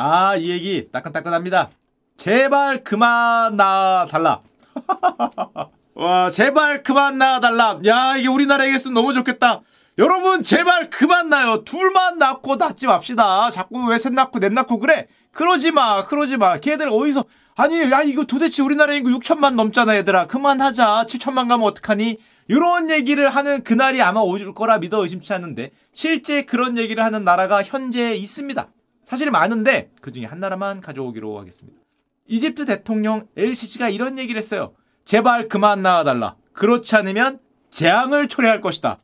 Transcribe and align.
아, 0.00 0.36
이 0.36 0.48
얘기 0.50 0.88
따끈따끈합니다. 0.92 1.70
제발 2.16 2.84
그만 2.84 3.56
나달라. 3.56 4.42
와, 5.94 6.30
제발 6.30 6.84
그만 6.84 7.18
나달라. 7.18 7.80
야, 7.84 8.16
이게 8.16 8.28
우리나라에 8.28 8.72
있으면 8.76 8.94
너무 8.94 9.12
좋겠다. 9.12 9.62
여러분, 9.98 10.44
제발 10.44 10.88
그만 10.88 11.28
나요. 11.28 11.64
둘만 11.64 12.18
낳고 12.18 12.54
낳지 12.54 12.86
맙시다. 12.86 13.50
자꾸 13.50 13.88
왜 13.88 13.98
셋 13.98 14.12
낳고 14.12 14.38
넷 14.38 14.52
낳고 14.52 14.78
그래? 14.78 15.08
그러지 15.32 15.72
마, 15.72 16.04
그러지 16.04 16.36
마. 16.36 16.58
걔들 16.58 16.88
어디서, 16.90 17.24
아니, 17.56 17.80
야, 17.90 18.00
이거 18.02 18.22
도대체 18.22 18.62
우리나라 18.62 18.94
인구 18.94 19.10
6천만 19.18 19.54
넘잖아, 19.54 19.96
얘들아. 19.96 20.28
그만하자. 20.28 21.06
7천만 21.08 21.48
가면 21.48 21.62
어떡하니? 21.62 22.18
이런 22.46 22.88
얘기를 22.90 23.28
하는 23.28 23.64
그날이 23.64 24.00
아마 24.00 24.20
올 24.20 24.54
거라 24.54 24.78
믿어 24.78 25.02
의심치 25.02 25.32
않는데, 25.32 25.72
실제 25.92 26.42
그런 26.42 26.78
얘기를 26.78 27.02
하는 27.02 27.24
나라가 27.24 27.64
현재 27.64 28.14
있습니다. 28.14 28.68
사실 29.08 29.30
많은데, 29.30 29.90
그 30.02 30.12
중에 30.12 30.26
한 30.26 30.38
나라만 30.38 30.82
가져오기로 30.82 31.38
하겠습니다. 31.38 31.80
이집트 32.26 32.66
대통령 32.66 33.26
LCC가 33.38 33.88
이런 33.88 34.18
얘기를 34.18 34.36
했어요. 34.36 34.74
제발 35.06 35.48
그만 35.48 35.80
나와달라. 35.80 36.36
그렇지 36.52 36.94
않으면 36.94 37.38
재앙을 37.70 38.28
초래할 38.28 38.60
것이다. 38.60 39.00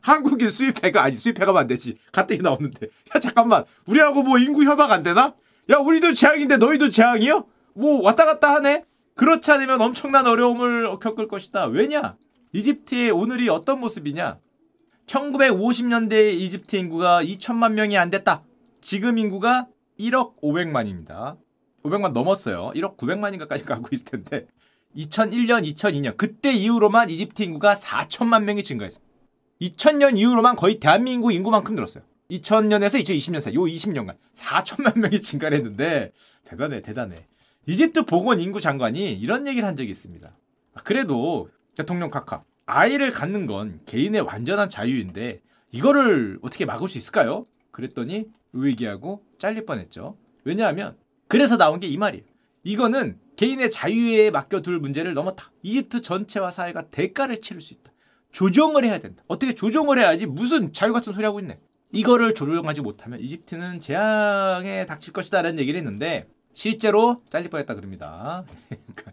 한국인 0.00 0.50
수입해가 0.50 1.00
아니 1.00 1.14
수입해가면 1.14 1.60
안 1.60 1.68
되지. 1.68 1.96
가뜩이나 2.10 2.50
없는데. 2.50 2.88
야 3.14 3.20
잠깐만. 3.20 3.66
우리하고 3.86 4.24
뭐 4.24 4.38
인구 4.38 4.64
협약 4.64 4.90
안 4.90 5.04
되나? 5.04 5.32
야 5.70 5.76
우리도 5.76 6.14
재앙인데 6.14 6.56
너희도 6.56 6.90
재앙이요? 6.90 7.46
뭐 7.74 8.02
왔다 8.02 8.24
갔다 8.24 8.52
하네. 8.52 8.84
그렇지 9.14 9.48
않으면 9.52 9.80
엄청난 9.80 10.26
어려움을 10.26 10.98
겪을 10.98 11.28
것이다. 11.28 11.66
왜냐? 11.66 12.16
이집트의 12.52 13.12
오늘이 13.12 13.48
어떤 13.48 13.78
모습이냐? 13.78 14.40
1950년대 15.06 16.32
이집트 16.32 16.74
인구가 16.74 17.22
2천만 17.22 17.74
명이 17.74 17.96
안 17.96 18.10
됐다. 18.10 18.42
지금 18.82 19.16
인구가 19.16 19.68
1억 19.98 20.40
500만입니다. 20.42 21.38
500만 21.84 22.12
넘었어요. 22.12 22.72
1억 22.74 22.96
900만인가까지 22.96 23.64
가고 23.64 23.88
있을 23.92 24.04
텐데 24.04 24.46
2001년, 24.96 25.64
2002년 25.72 26.16
그때 26.16 26.52
이후로만 26.52 27.08
이집트 27.08 27.42
인구가 27.42 27.74
4천만 27.74 28.42
명이 28.44 28.62
증가했습니다. 28.62 29.10
2000년 29.62 30.18
이후로만 30.18 30.56
거의 30.56 30.80
대한민국 30.80 31.32
인구만큼 31.32 31.74
늘었어요. 31.76 32.02
2000년에서 32.30 33.00
2020년 33.02 33.40
사이 33.40 33.54
요 33.54 33.60
20년간 33.60 34.16
4천만 34.34 34.98
명이 34.98 35.20
증가를 35.22 35.56
했는데 35.56 36.12
대단해 36.44 36.82
대단해. 36.82 37.26
이집트 37.66 38.04
보건 38.04 38.40
인구 38.40 38.60
장관이 38.60 39.12
이런 39.12 39.46
얘기를 39.46 39.66
한 39.66 39.76
적이 39.76 39.90
있습니다. 39.90 40.30
그래도 40.84 41.48
대통령 41.76 42.10
카카 42.10 42.42
아이를 42.66 43.10
갖는 43.10 43.46
건 43.46 43.80
개인의 43.86 44.22
완전한 44.22 44.68
자유인데 44.68 45.40
이거를 45.70 46.38
어떻게 46.42 46.64
막을 46.64 46.88
수 46.88 46.98
있을까요? 46.98 47.46
그랬더니 47.72 48.26
의기하고 48.52 49.24
잘릴 49.38 49.64
뻔했죠. 49.66 50.16
왜냐하면 50.44 50.96
그래서 51.28 51.56
나온 51.56 51.80
게 51.80 51.88
이 51.88 51.96
말이에요. 51.96 52.24
이거는 52.64 53.18
개인의 53.36 53.70
자유에 53.70 54.30
맡겨둘 54.30 54.78
문제를 54.78 55.14
넘었다. 55.14 55.50
이집트 55.62 56.02
전체와 56.02 56.50
사회가 56.50 56.90
대가를 56.90 57.40
치를 57.40 57.60
수 57.60 57.74
있다. 57.74 57.90
조정을 58.30 58.84
해야 58.84 58.98
된다. 58.98 59.24
어떻게 59.26 59.54
조정을 59.54 59.98
해야지 59.98 60.26
무슨 60.26 60.72
자유 60.72 60.92
같은 60.92 61.12
소리 61.12 61.24
하고 61.24 61.40
있네. 61.40 61.58
이거를 61.92 62.34
조정하지 62.34 62.80
못하면 62.82 63.20
이집트는 63.20 63.80
재앙에 63.80 64.86
닥칠 64.86 65.12
것이다라는 65.12 65.58
얘기를 65.58 65.76
했는데 65.78 66.28
실제로 66.54 67.22
잘릴 67.30 67.50
뻔했다 67.50 67.74
그럽니다. 67.74 68.44
그러니까 68.68 69.12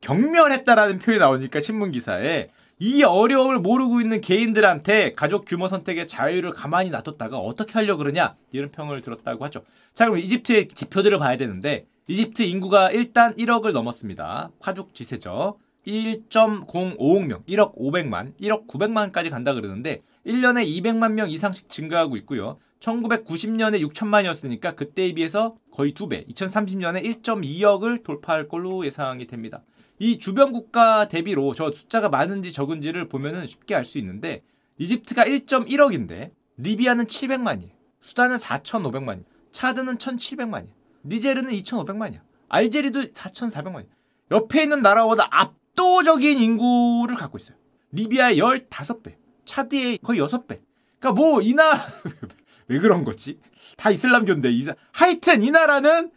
경멸했다라는 0.00 0.98
표현이 0.98 1.18
나오니까 1.20 1.60
신문 1.60 1.90
기사에 1.90 2.50
이 2.78 3.02
어려움을 3.02 3.58
모르고 3.58 4.02
있는 4.02 4.20
개인들한테 4.20 5.14
가족 5.14 5.46
규모 5.46 5.66
선택의 5.66 6.06
자유를 6.06 6.50
가만히 6.50 6.90
놔뒀다가 6.90 7.38
어떻게 7.38 7.72
하려고 7.72 7.98
그러냐 7.98 8.36
이런 8.52 8.70
평을 8.70 9.00
들었다고 9.00 9.42
하죠. 9.46 9.62
자 9.94 10.04
그럼 10.04 10.18
이집트의 10.18 10.68
지표들을 10.74 11.18
봐야 11.18 11.38
되는데 11.38 11.86
이집트 12.06 12.42
인구가 12.42 12.90
일단 12.90 13.34
1억을 13.36 13.72
넘었습니다. 13.72 14.50
파죽 14.60 14.94
지세죠. 14.94 15.58
1.056 15.86 17.26
명, 17.26 17.44
1억 17.44 17.76
500만, 17.76 18.34
1억 18.40 18.66
900만까지 18.66 19.30
간다 19.30 19.54
그러는데 19.54 20.02
1년에 20.26 20.66
200만 20.66 21.12
명 21.12 21.30
이상씩 21.30 21.70
증가하고 21.70 22.16
있고요. 22.18 22.58
1990년에 22.80 23.80
6천만이었으니까 23.88 24.76
그때에 24.76 25.12
비해서 25.12 25.54
거의 25.70 25.92
두 25.92 26.08
배, 26.08 26.24
2030년에 26.26 27.04
1.2억을 27.22 28.02
돌파할 28.02 28.48
걸로 28.48 28.84
예상이 28.84 29.26
됩니다. 29.26 29.62
이 29.98 30.18
주변 30.18 30.52
국가 30.52 31.08
대비로 31.08 31.54
저 31.54 31.72
숫자가 31.72 32.08
많은지 32.08 32.52
적은지를 32.52 33.08
보면은 33.08 33.46
쉽게 33.46 33.74
알 33.74 33.84
수 33.84 33.98
있는데 33.98 34.42
이집트가 34.78 35.24
1.1억인데 35.24 36.32
리비아는 36.58 37.06
700만이에요. 37.06 37.70
수단은 38.00 38.36
4,500만이에요. 38.36 39.24
차드는 39.52 39.96
1,700만이에요. 39.98 40.70
니제르는 41.04 41.50
2,500만이야. 41.52 42.20
알제리도 42.48 43.02
4,400만이야. 43.12 43.88
옆에 44.32 44.62
있는 44.64 44.82
나라보다 44.82 45.28
압도적인 45.30 46.38
인구를 46.38 47.16
갖고 47.16 47.38
있어요. 47.38 47.56
리비아의 47.92 48.38
15배, 48.38 49.14
차드의 49.44 49.98
거의 49.98 50.20
6배. 50.20 50.60
그러니까 50.98 51.12
뭐 51.12 51.40
이 51.40 51.54
나라 51.54 51.78
왜 52.68 52.78
그런 52.80 53.04
거지? 53.04 53.38
다 53.76 53.90
이슬람교인데 53.90 54.50
이 54.50 54.66
하여튼 54.92 55.42
이 55.42 55.50
나라는 55.50 56.10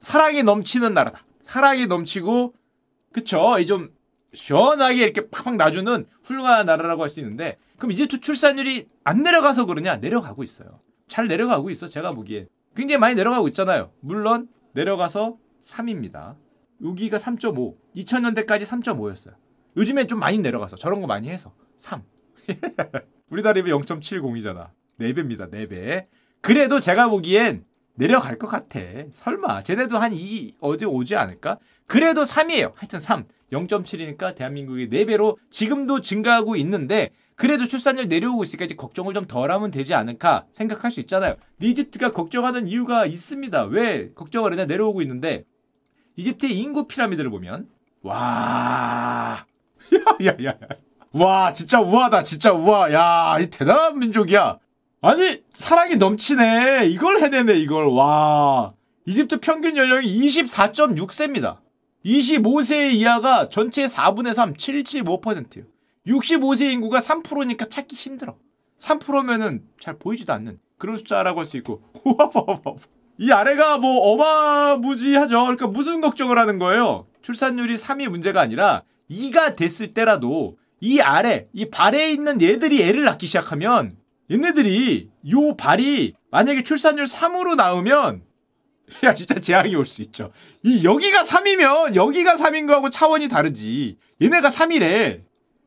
사랑이 0.00 0.42
넘치는 0.42 0.94
나라다. 0.94 1.22
사랑이 1.42 1.86
넘치고 1.86 2.54
그쵸? 3.12 3.58
이좀 3.58 3.92
시원하게 4.32 5.02
이렇게 5.02 5.28
팍팍 5.28 5.56
놔주는 5.56 6.06
훌륭한 6.22 6.66
나라라고 6.66 7.02
할 7.02 7.08
수 7.08 7.20
있는데 7.20 7.56
그럼 7.78 7.92
이집트 7.92 8.20
출산율이 8.20 8.88
안 9.04 9.22
내려가서 9.22 9.64
그러냐? 9.66 9.96
내려가고 9.96 10.42
있어요. 10.42 10.80
잘 11.08 11.26
내려가고 11.26 11.70
있어 11.70 11.88
제가 11.88 12.12
보기에 12.12 12.46
굉장히 12.76 12.98
많이 12.98 13.14
내려가고 13.16 13.48
있잖아요. 13.48 13.92
물론 14.00 14.48
내려가서 14.72 15.36
3입니다. 15.62 16.36
여기가 16.84 17.18
3.5. 17.18 17.74
2000년대까지 17.96 18.62
3.5였어요. 18.62 19.34
요즘엔 19.76 20.08
좀 20.08 20.20
많이 20.20 20.38
내려가서 20.38 20.76
저런 20.76 21.00
거 21.00 21.06
많이 21.06 21.28
해서 21.28 21.52
3. 21.76 22.02
우리나라 23.30 23.60
0.70이잖아. 23.60 24.70
4배입니다. 25.00 25.50
4배. 25.50 26.06
그래도 26.40 26.80
제가 26.80 27.08
보기엔 27.08 27.64
내려갈 27.94 28.38
것 28.38 28.46
같아. 28.46 28.80
설마. 29.12 29.62
쟤네도 29.62 29.98
한 29.98 30.12
2 30.12 30.54
어디 30.60 30.84
오지 30.84 31.16
않을까? 31.16 31.58
그래도 31.86 32.22
3이에요. 32.22 32.72
하여튼 32.74 33.00
3. 33.00 33.24
0.7이니까 33.52 34.34
대한민국이 34.34 34.88
4배로 34.88 35.36
지금도 35.50 36.00
증가하고 36.00 36.56
있는데 36.56 37.10
그래도 37.34 37.64
출산율 37.64 38.06
내려오고 38.08 38.44
있으니까 38.44 38.66
이제 38.66 38.74
걱정을 38.74 39.14
좀 39.14 39.26
덜하면 39.26 39.70
되지 39.70 39.94
않을까 39.94 40.46
생각할 40.52 40.92
수 40.92 41.00
있잖아요. 41.00 41.36
이집트가 41.60 42.12
걱정하는 42.12 42.68
이유가 42.68 43.06
있습니다. 43.06 43.64
왜 43.64 44.12
걱정을 44.12 44.52
하냐 44.52 44.66
내려오고 44.66 45.02
있는데 45.02 45.44
이집트의 46.16 46.56
인구 46.58 46.86
피라미드를 46.86 47.30
보면 47.30 47.68
와 48.02 49.46
야야야 50.22 50.58
와 51.12 51.52
진짜 51.52 51.80
우아다 51.80 52.22
진짜 52.22 52.52
우아 52.52 52.92
야이 52.92 53.46
대단한 53.48 53.98
민족이야 53.98 54.58
아니 55.02 55.42
사랑이 55.54 55.96
넘치네. 55.96 56.86
이걸 56.88 57.22
해내네 57.22 57.58
이걸. 57.58 57.86
와. 57.86 58.74
이집트 59.06 59.40
평균 59.40 59.76
연령이 59.76 60.06
24.6세입니다. 60.06 61.58
25세 62.04 62.92
이하가 62.92 63.48
전체 63.48 63.84
4분의 63.86 64.34
3 64.34 64.54
775%예요. 64.54 65.64
65세 66.06 66.70
인구가 66.72 66.98
3%니까 66.98 67.66
찾기 67.66 67.94
힘들어. 67.96 68.36
3%면은 68.78 69.62
잘 69.80 69.98
보이지도 69.98 70.32
않는 70.34 70.58
그런 70.78 70.96
숫자라고 70.96 71.40
할 71.40 71.46
수 71.46 71.56
있고. 71.58 71.82
이 73.18 73.30
아래가 73.32 73.76
뭐 73.78 74.12
어마무지하죠. 74.12 75.40
그러니까 75.42 75.66
무슨 75.66 76.00
걱정을 76.00 76.38
하는 76.38 76.58
거예요? 76.58 77.06
출산율이 77.22 77.76
3이 77.76 78.08
문제가 78.08 78.40
아니라 78.40 78.82
2가 79.10 79.54
됐을 79.56 79.92
때라도 79.92 80.56
이 80.80 81.00
아래 81.00 81.46
이 81.52 81.68
발에 81.68 82.10
있는 82.12 82.40
얘들이 82.40 82.82
애를 82.82 83.04
낳기 83.04 83.26
시작하면 83.26 83.92
얘네들이 84.30 85.10
요 85.32 85.56
발이 85.56 86.12
만약에 86.30 86.62
출산율 86.62 87.04
3으로 87.04 87.56
나오면 87.56 88.22
야 89.04 89.14
진짜 89.14 89.34
재앙이 89.36 89.74
올 89.76 89.86
수 89.86 90.02
있죠. 90.02 90.32
이 90.62 90.84
여기가 90.84 91.22
3이면 91.22 91.94
여기가 91.94 92.34
3인 92.36 92.66
거하고 92.66 92.90
차원이 92.90 93.28
다르지. 93.28 93.96
얘네가 94.22 94.50
3이래. 94.50 95.22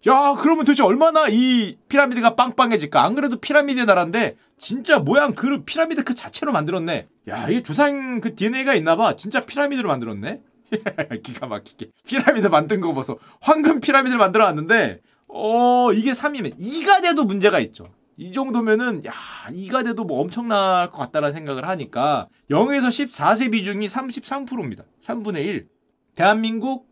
야 0.07 0.33
그러면 0.38 0.65
도대체 0.65 0.83
얼마나 0.83 1.27
이 1.30 1.77
피라미드가 1.88 2.36
빵빵해질까? 2.36 3.01
안 3.01 3.15
그래도 3.15 3.38
피라미드 3.39 3.80
나라인데 3.81 4.36
진짜 4.57 5.00
모양 5.00 5.33
그 5.33 5.63
피라미드 5.63 6.04
그 6.04 6.13
자체로 6.13 6.51
만들었네. 6.51 7.07
야 7.30 7.48
이게 7.48 7.63
조상 7.63 8.19
그 8.19 8.36
DNA가 8.36 8.74
있나봐. 8.75 9.16
진짜 9.16 9.39
피라미드로 9.42 9.88
만들었네. 9.88 10.42
기가 11.24 11.48
막히게 11.48 11.92
피라미드 12.06 12.48
만든 12.48 12.81
거 12.81 12.92
보소. 12.94 13.19
황금 13.39 13.80
피라미드를 13.80 14.18
만들어 14.18 14.45
놨는데 14.48 15.00
어 15.30 15.94
이게 15.94 16.12
3이면 16.12 16.59
2가 16.59 17.01
돼도 17.01 17.24
문제가 17.24 17.59
있죠. 17.59 17.88
이 18.18 18.31
정도면은 18.31 19.04
야 19.06 19.12
2가 19.50 19.83
돼도 19.83 20.04
뭐 20.04 20.21
엄청날 20.21 20.89
것 20.92 20.98
같다라는 21.00 21.31
생각을 21.33 21.68
하니까 21.68 22.27
0에서 22.50 22.88
14세 22.88 23.51
비중이 23.51 23.88
33%입니다. 23.88 24.83
3분의 25.04 25.45
1. 25.45 25.68
대한민국 26.15 26.88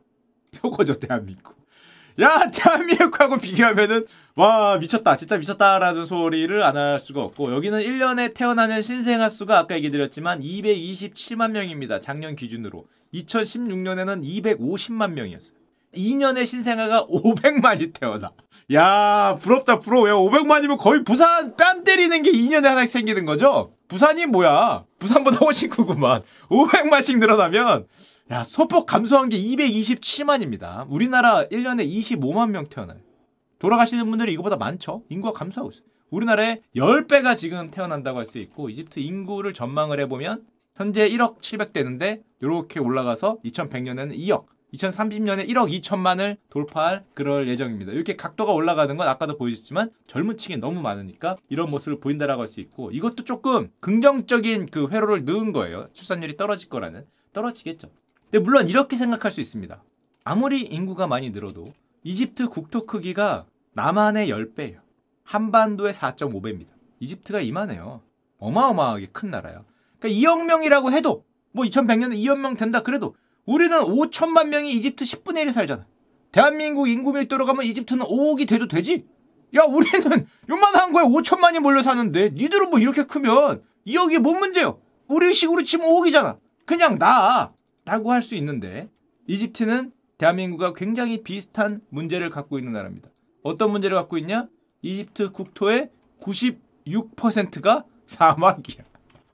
요거죠 0.63 0.95
대한민국. 0.95 1.61
야, 2.19 2.51
대한민국하고 2.51 3.37
비교하면은, 3.37 4.05
와, 4.35 4.77
미쳤다. 4.77 5.15
진짜 5.15 5.37
미쳤다라는 5.37 6.05
소리를 6.05 6.61
안 6.61 6.75
할 6.75 6.99
수가 6.99 7.23
없고, 7.23 7.53
여기는 7.55 7.79
1년에 7.79 8.33
태어나는 8.35 8.81
신생아 8.81 9.29
수가 9.29 9.57
아까 9.59 9.75
얘기 9.75 9.89
드렸지만 9.91 10.41
227만 10.41 11.51
명입니다. 11.51 11.99
작년 12.01 12.35
기준으로. 12.35 12.85
2016년에는 13.13 14.23
250만 14.25 15.13
명이었어요. 15.13 15.55
2년에 15.95 16.45
신생아가 16.45 17.07
500만이 17.07 17.93
태어나. 17.93 18.29
야, 18.73 19.37
부럽다, 19.41 19.79
부러워. 19.79 20.07
야, 20.07 20.13
500만이면 20.13 20.77
거의 20.77 21.03
부산 21.03 21.55
뺨 21.57 21.83
때리는 21.83 22.21
게 22.23 22.31
2년에 22.31 22.63
하나씩 22.63 22.89
생기는 22.89 23.25
거죠? 23.25 23.73
부산이 23.87 24.27
뭐야? 24.27 24.85
부산보다 24.99 25.37
훨씬 25.37 25.69
크구만. 25.69 26.21
500만씩 26.49 27.17
늘어나면, 27.19 27.87
야, 28.31 28.43
소폭 28.43 28.85
감소한 28.85 29.27
게 29.29 29.37
227만입니다. 29.37 30.85
우리나라 30.89 31.47
1년에 31.49 31.85
25만 31.89 32.51
명 32.51 32.63
태어나요. 32.65 32.99
돌아가시는 33.59 34.09
분들이 34.09 34.31
이거보다 34.33 34.55
많죠? 34.55 35.03
인구가 35.09 35.37
감소하고 35.37 35.71
있어요. 35.71 35.83
우리나라에 36.09 36.61
10배가 36.75 37.35
지금 37.35 37.71
태어난다고 37.71 38.19
할 38.19 38.25
수 38.25 38.37
있고, 38.39 38.69
이집트 38.69 38.99
인구를 38.99 39.53
전망을 39.53 39.99
해보면, 40.01 40.43
현재 40.75 41.09
1억 41.09 41.41
700 41.41 41.73
되는데, 41.73 42.21
이렇게 42.41 42.79
올라가서 42.79 43.39
2100년에는 43.43 44.17
2억, 44.17 44.45
2030년에 44.73 45.47
1억 45.49 45.69
2천만을 45.81 46.37
돌파할 46.49 47.03
그럴 47.13 47.47
예정입니다. 47.47 47.91
이렇게 47.91 48.15
각도가 48.15 48.53
올라가는 48.53 48.95
건 48.95 49.07
아까도 49.07 49.37
보여줬지만 49.37 49.91
젊은 50.07 50.37
층이 50.37 50.57
너무 50.57 50.81
많으니까 50.81 51.35
이런 51.49 51.69
모습을 51.69 51.99
보인다라고 51.99 52.41
할 52.41 52.47
수 52.47 52.59
있고 52.59 52.91
이것도 52.91 53.23
조금 53.23 53.71
긍정적인 53.79 54.67
그 54.71 54.89
회로를 54.89 55.23
넣은 55.25 55.53
거예요. 55.53 55.87
출산율이 55.93 56.35
떨어질 56.37 56.67
거라는 56.69 57.05
떨어지겠죠. 57.33 57.89
근데 58.29 58.43
물론 58.43 58.67
이렇게 58.67 58.95
생각할 58.97 59.31
수 59.31 59.39
있습니다. 59.39 59.81
아무리 60.23 60.61
인구가 60.61 61.07
많이 61.07 61.29
늘어도 61.29 61.73
이집트 62.03 62.49
국토 62.49 62.85
크기가 62.85 63.45
남한의 63.73 64.29
10배예요. 64.29 64.79
한반도의 65.23 65.93
4.5배입니다. 65.93 66.67
이집트가 66.99 67.39
이만해요. 67.39 68.01
어마어마하게 68.39 69.07
큰 69.13 69.29
나라야. 69.29 69.63
그러니까 69.99 70.19
2억 70.19 70.45
명이라고 70.45 70.91
해도 70.91 71.23
뭐 71.53 71.63
2100년에 71.63 72.15
2억 72.15 72.39
명 72.39 72.55
된다 72.55 72.81
그래도 72.81 73.15
우리는 73.45 73.77
5천만 73.79 74.47
명이 74.47 74.71
이집트 74.73 75.03
10분의 75.05 75.45
1에 75.45 75.51
살잖아. 75.51 75.85
대한민국 76.31 76.87
인구 76.87 77.11
밀도로 77.13 77.45
가면 77.45 77.65
이집트는 77.65 78.05
5억이 78.05 78.47
돼도 78.47 78.67
되지? 78.67 79.05
야, 79.55 79.63
우리는 79.63 80.27
요만한 80.49 80.93
거에 80.93 81.03
5천만이 81.03 81.59
몰려 81.59 81.81
사는데 81.81 82.29
니들은 82.29 82.69
뭐 82.69 82.79
이렇게 82.79 83.03
크면 83.03 83.63
2억이 83.85 84.19
뭔 84.19 84.39
문제요? 84.39 84.79
우리 85.07 85.33
식으로 85.33 85.63
치면 85.63 85.87
5억이잖아. 85.89 86.39
그냥 86.65 86.97
나 86.97 87.53
라고 87.83 88.11
할 88.11 88.21
수 88.21 88.35
있는데 88.35 88.89
이집트는 89.27 89.91
대한민국과 90.17 90.73
굉장히 90.73 91.23
비슷한 91.23 91.81
문제를 91.89 92.29
갖고 92.29 92.59
있는 92.59 92.73
나라입니다. 92.73 93.09
어떤 93.43 93.71
문제를 93.71 93.97
갖고 93.97 94.17
있냐? 94.19 94.47
이집트 94.83 95.31
국토의 95.31 95.89
96%가 96.21 97.83
사막이야. 98.05 98.83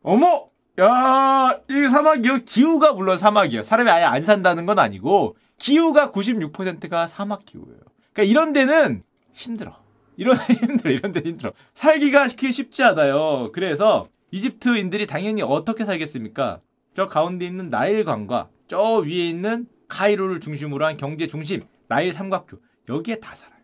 어머! 0.01 0.47
야, 0.79 1.59
이 1.69 1.87
사막이요? 1.89 2.43
기후가 2.45 2.93
물론 2.93 3.17
사막이야. 3.17 3.63
사람이 3.63 3.89
아예 3.89 4.03
안 4.03 4.21
산다는 4.21 4.67
건 4.67 4.77
아니고, 4.77 5.35
기후가 5.57 6.11
96%가 6.11 7.07
사막 7.07 7.45
기후예요. 7.45 7.79
그러니까 8.13 8.23
이런 8.23 8.53
데는 8.53 9.03
힘들어. 9.33 9.75
이런 10.17 10.37
데 10.37 10.53
힘들어. 10.53 10.91
이런 10.91 11.11
데 11.11 11.21
힘들어. 11.21 11.51
살기가 11.73 12.27
쉽지 12.27 12.83
않아요. 12.83 13.51
그래서 13.53 14.07
이집트인들이 14.29 15.07
당연히 15.07 15.41
어떻게 15.41 15.83
살겠습니까? 15.83 16.59
저 16.95 17.07
가운데 17.07 17.45
있는 17.45 17.69
나일강과 17.69 18.49
저 18.67 18.97
위에 18.97 19.29
있는 19.29 19.67
카이로를 19.87 20.39
중심으로 20.39 20.85
한 20.85 20.97
경제 20.97 21.25
중심, 21.25 21.63
나일 21.87 22.13
삼각주. 22.13 22.59
여기에 22.89 23.19
다 23.19 23.33
살아요. 23.33 23.57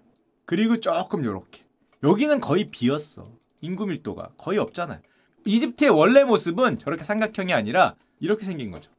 그리고 0.46 0.80
조금 0.80 1.24
요렇게. 1.26 1.64
여기는 2.04 2.40
거의 2.40 2.70
비었어. 2.72 3.30
인구 3.62 3.86
밀도가 3.86 4.32
거의 4.38 4.58
없잖아요. 4.58 5.00
이집트의 5.46 5.92
원래 5.92 6.24
모습은 6.24 6.80
저렇게 6.80 7.04
삼각형이 7.04 7.54
아니라 7.54 7.96
이렇게 8.20 8.46
생긴 8.46 8.72
거죠. 8.72 8.92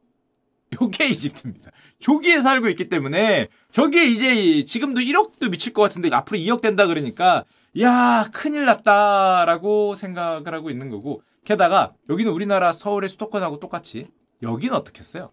요게 0.81 1.07
이집트입니다. 1.07 1.71
여기에 2.07 2.41
살고 2.41 2.69
있기 2.69 2.89
때문에 2.89 3.47
저게 3.71 4.05
이제 4.05 4.63
지금도 4.65 5.01
1억도 5.01 5.49
미칠 5.49 5.73
것 5.73 5.81
같은데 5.83 6.09
앞으로 6.13 6.37
2억 6.37 6.61
된다 6.61 6.87
그러니까 6.87 7.45
야 7.79 8.29
큰일 8.33 8.65
났다라고 8.65 9.95
생각을 9.95 10.53
하고 10.53 10.69
있는 10.69 10.89
거고 10.89 11.21
게다가 11.43 11.93
여기는 12.09 12.31
우리나라 12.31 12.71
서울의 12.71 13.09
수도권하고 13.09 13.59
똑같이 13.59 14.07
여기는 14.41 14.75
어떻게 14.75 14.99
했어요? 14.99 15.31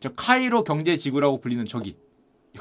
저 0.00 0.10
카이로 0.10 0.64
경제지구라고 0.64 1.40
불리는 1.40 1.64
저기 1.64 1.96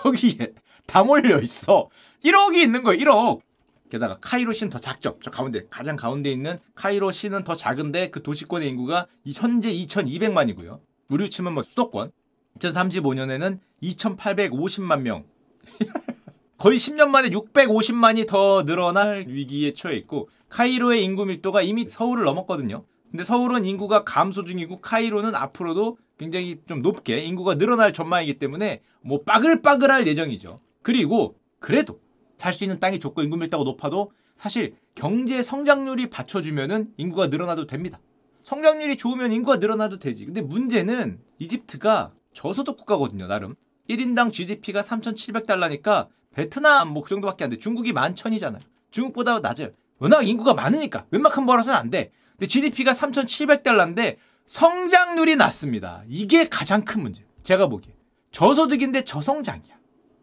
여기에 0.05 0.53
다 0.87 1.03
몰려 1.03 1.39
있어 1.41 1.89
1억이 2.23 2.55
있는 2.55 2.83
거예요 2.83 2.99
1억 2.99 3.41
게다가 3.89 4.17
카이로 4.21 4.53
시는 4.53 4.69
더 4.69 4.79
작죠. 4.79 5.17
저 5.21 5.31
가운데 5.31 5.65
가장 5.69 5.95
가운데 5.95 6.31
있는 6.31 6.59
카이로 6.75 7.11
시는 7.11 7.43
더 7.43 7.55
작은데 7.55 8.09
그 8.09 8.21
도시권의 8.21 8.69
인구가 8.69 9.07
현재 9.33 9.71
2,200만이고요. 9.71 10.79
우리 11.09 11.29
치면 11.29 11.53
뭐 11.53 11.63
수도권 11.63 12.11
2035년에는 12.59 13.59
2,850만 13.83 15.01
명. 15.01 15.25
거의 16.57 16.79
10년 16.79 17.09
만에 17.09 17.29
650만이 17.29 18.27
더 18.27 18.65
늘어날 18.65 19.25
위기에 19.27 19.73
처해 19.73 19.95
있고 19.97 20.29
카이로의 20.49 21.03
인구 21.03 21.25
밀도가 21.25 21.61
이미 21.61 21.87
서울을 21.87 22.23
넘었거든요. 22.23 22.83
근데 23.11 23.23
서울은 23.23 23.65
인구가 23.65 24.03
감소 24.03 24.43
중이고 24.43 24.81
카이로는 24.81 25.35
앞으로도 25.35 25.97
굉장히 26.17 26.59
좀 26.67 26.81
높게 26.81 27.19
인구가 27.19 27.55
늘어날 27.55 27.93
전망이기 27.93 28.39
때문에 28.39 28.81
뭐 29.01 29.21
빠글빠글할 29.23 30.07
예정이죠. 30.07 30.59
그리고 30.81 31.37
그래도 31.59 31.99
살 32.37 32.53
수 32.53 32.63
있는 32.63 32.79
땅이 32.79 32.99
좁고 32.99 33.21
인구 33.23 33.37
밀도가 33.37 33.63
높아도 33.63 34.11
사실 34.35 34.75
경제 34.95 35.41
성장률이 35.43 36.09
받쳐주면은 36.09 36.93
인구가 36.97 37.27
늘어나도 37.27 37.65
됩니다. 37.67 37.99
성장률이 38.43 38.97
좋으면 38.97 39.31
인구가 39.31 39.57
늘어나도 39.57 39.99
되지. 39.99 40.25
근데 40.25 40.41
문제는 40.41 41.19
이집트가 41.39 42.13
저소득 42.33 42.77
국가거든요, 42.77 43.27
나름. 43.27 43.55
1인당 43.89 44.31
GDP가 44.31 44.81
3,700달러니까 44.81 46.07
베트남 46.33 46.89
뭐 46.93 47.03
그 47.03 47.09
정도밖에 47.09 47.43
안 47.43 47.49
돼. 47.49 47.57
중국이 47.57 47.93
11,000이잖아요. 47.93 48.61
중국보다 48.91 49.39
낮아요. 49.39 49.69
워낙 49.99 50.27
인구가 50.27 50.53
많으니까 50.53 51.05
웬만큼 51.09 51.45
벌어서는 51.45 51.77
안 51.77 51.89
돼. 51.89 52.11
근데 52.33 52.45
GDP가 52.47 52.93
3,700달러인데 52.93 54.17
성장률이 54.45 55.35
낮습니다. 55.35 56.03
이게 56.07 56.47
가장 56.47 56.85
큰 56.85 57.01
문제. 57.01 57.25
제가 57.41 57.67
보기에. 57.67 57.93
저소득인데 58.31 59.03
저성장이야. 59.03 59.76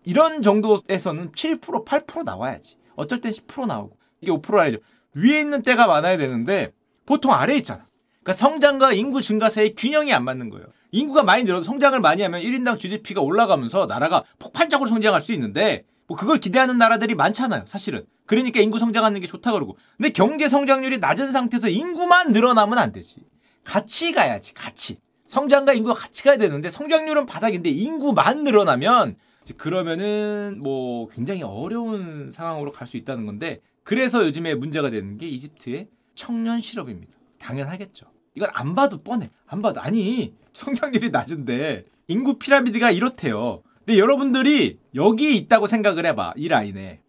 이런 0.05 0.43
정도에서는 0.43 1.33
7% 1.33 1.85
8% 1.85 2.25
나와야지. 2.25 2.77
어쩔 2.97 3.21
땐 3.21 3.33
10% 3.33 3.67
나오고. 3.67 3.97
이게 4.21 4.33
5% 4.33 4.59
아니죠. 4.59 4.79
위에 5.15 5.41
있는 5.41 5.63
때가 5.63 5.87
많아야 5.87 6.17
되는데 6.17 6.73
보통 7.07 7.33
아래에 7.33 7.57
있잖아. 7.59 7.85
그러니까 8.23 8.33
성장과 8.33 8.93
인구 8.93 9.21
증가 9.21 9.51
사이 9.51 9.75
균형이 9.75 10.13
안 10.13 10.25
맞는 10.25 10.51
거예요. 10.51 10.67
인구가 10.93 11.23
많이 11.23 11.45
늘어도 11.45 11.65
성장을 11.65 11.99
많이 12.01 12.23
하면 12.23 12.41
1인당 12.41 12.79
GDP가 12.79 13.21
올라가면서 13.21 13.87
나라가 13.87 14.25
폭발적으로 14.39 14.89
성장할 14.89 15.21
수 15.21 15.33
있는데 15.33 15.85
뭐 16.07 16.17
그걸 16.17 16.39
기대하는 16.39 16.79
나라들이 16.79 17.15
많잖아요. 17.15 17.65
사실은. 17.67 18.05
그러니까 18.27 18.61
인구 18.61 18.79
성장하는 18.79 19.21
게 19.21 19.27
좋다 19.27 19.53
그러고. 19.53 19.77
근데 19.97 20.11
경제 20.11 20.49
성장률이 20.49 20.99
낮은 20.99 21.33
상태에서 21.33 21.69
인구만 21.69 22.33
늘어나면 22.33 22.79
안 22.79 22.93
되지. 22.93 23.17
같이 23.65 24.13
가야지. 24.13 24.55
같이. 24.55 24.99
성장과 25.27 25.73
인구가 25.73 25.95
같이 25.95 26.23
가야 26.23 26.37
되는데 26.37 26.71
성장률은 26.71 27.27
바닥인데 27.27 27.71
인구만 27.71 28.45
늘어나면 28.45 29.17
그러면은 29.53 30.59
뭐 30.63 31.09
굉장히 31.09 31.43
어려운 31.43 32.31
상황으로 32.33 32.71
갈 32.73 32.89
수 32.89 32.97
있다는 32.97 33.27
건데 33.27 33.61
그래서 33.83 34.25
요즘에 34.25 34.55
문제가 34.55 34.89
되는 34.91 35.19
게 35.19 35.29
이집트의 35.29 35.89
청년 36.15 36.61
실업입니다. 36.61 37.13
당연하겠죠. 37.39 38.07
이건 38.35 38.49
안 38.53 38.75
봐도 38.75 39.03
뻔해. 39.03 39.29
안 39.47 39.61
봐도 39.61 39.81
아니 39.81 40.35
성장률이 40.55 41.11
낮은데 41.11 41.85
인구 42.09 42.39
피라미드가 42.39 42.91
이렇대요. 42.91 43.63
근데 43.85 43.99
여러분들이 43.99 44.79
여기 44.95 45.37
있다고 45.37 45.67
생각을 45.67 46.07
해봐 46.07 46.35
이 46.37 46.49
라인에. 46.49 47.01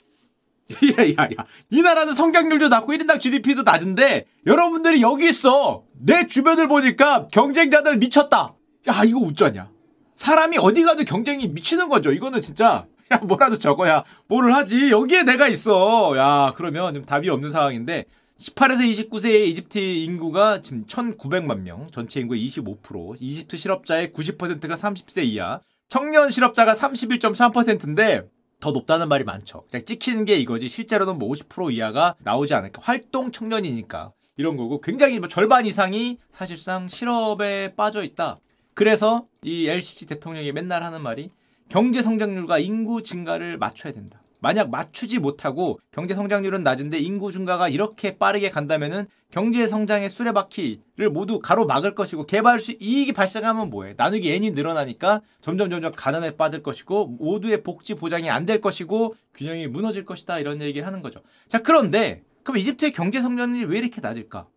야야야 0.98 1.46
이 1.70 1.82
나라는 1.82 2.14
성장률도 2.16 2.70
낮고 2.70 2.92
1인당 2.92 3.20
GDP도 3.20 3.62
낮은데 3.64 4.26
여러분들이 4.46 5.02
여기 5.02 5.30
있어. 5.30 5.84
내 5.94 6.28
주변을 6.28 6.68
보니까 6.68 7.28
경쟁자들 7.32 7.98
미쳤다. 7.98 8.56
야 8.88 9.04
이거 9.06 9.20
웃자냐? 9.20 9.70
사람이 10.16 10.58
어디 10.60 10.84
가도 10.84 11.04
경쟁이 11.04 11.48
미치는 11.48 11.90
거죠. 11.90 12.12
이거는 12.12 12.42
진짜 12.42 12.86
야 13.12 13.18
뭐라도 13.18 13.58
적어야 13.58 14.04
뭐를 14.28 14.56
하지. 14.56 14.90
여기에 14.90 15.24
내가 15.24 15.48
있어. 15.48 16.16
야 16.18 16.54
그러면 16.56 16.94
좀 16.94 17.06
답이 17.06 17.30
없는 17.30 17.52
상황인데 17.52 18.06
18에서 18.40 19.10
29세의 19.10 19.48
이집트 19.48 19.78
인구가 19.78 20.62
지금 20.62 20.86
1,900만 20.86 21.60
명, 21.62 21.88
전체 21.94 22.20
인구의 22.20 22.46
25%, 22.50 23.16
이집트 23.20 23.56
실업자의 23.56 24.10
90%가 24.10 24.76
30세 24.76 25.24
이하, 25.24 25.62
청년 25.88 26.30
실업자가 26.30 26.74
31.3%인데 26.74 28.24
더 28.60 28.72
높다는 28.72 29.08
말이 29.08 29.24
많죠. 29.24 29.64
그냥 29.70 29.86
찍히는 29.86 30.26
게 30.26 30.36
이거지 30.36 30.68
실제로는 30.68 31.18
뭐 31.18 31.30
50% 31.32 31.74
이하가 31.74 32.16
나오지 32.20 32.54
않을까. 32.54 32.82
활동 32.84 33.32
청년이니까 33.32 34.12
이런 34.38 34.58
거고 34.58 34.82
굉장히 34.82 35.20
뭐 35.20 35.30
절반 35.30 35.66
이상이 35.66 36.18
사실상 36.30 36.90
실업에 36.90 37.74
빠져 37.76 38.04
있다. 38.04 38.40
그래서 38.76 39.26
이 39.42 39.68
LCC 39.68 40.06
대통령이 40.06 40.52
맨날 40.52 40.84
하는 40.84 41.02
말이 41.02 41.32
경제 41.70 42.02
성장률과 42.02 42.60
인구 42.60 43.02
증가를 43.02 43.58
맞춰야 43.58 43.94
된다. 43.94 44.22
만약 44.42 44.70
맞추지 44.70 45.18
못하고 45.20 45.80
경제 45.92 46.14
성장률은 46.14 46.62
낮은데 46.62 47.00
인구 47.00 47.32
증가가 47.32 47.68
이렇게 47.70 48.18
빠르게 48.18 48.50
간다면은 48.52 49.08
경제 49.32 49.66
성장의 49.66 50.10
수레바퀴를 50.10 51.10
모두 51.10 51.40
가로막을 51.40 51.96
것이고 51.96 52.26
개발 52.26 52.60
수 52.60 52.74
이익이 52.74 53.14
발생하면 53.14 53.70
뭐해? 53.70 53.96
나누기 53.98 54.32
n이 54.32 54.52
늘어나니까 54.52 55.22
점점 55.42 55.70
점점 55.70 55.94
가난에 55.94 56.36
빠질 56.36 56.62
것이고 56.62 57.08
모두의 57.08 57.64
복지 57.64 57.96
보장이 57.96 58.30
안 58.30 58.46
될 58.46 58.62
것이고 58.62 59.16
균형이 59.34 59.68
무너질 59.68 60.06
것이다 60.06 60.38
이런 60.40 60.62
얘기를 60.62 60.86
하는 60.86 61.02
거죠. 61.02 61.22
자 61.48 61.60
그런데 61.64 62.22
그럼 62.44 62.58
이집트의 62.58 62.92
경제 62.92 63.22
성장률이 63.22 63.66
왜 63.66 63.80
이렇게 63.80 64.02
낮을까? 64.02 64.48